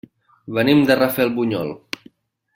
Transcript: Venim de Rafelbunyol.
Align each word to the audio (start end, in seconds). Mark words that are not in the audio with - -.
Venim 0.57 0.81
de 0.87 0.97
Rafelbunyol. 1.01 1.71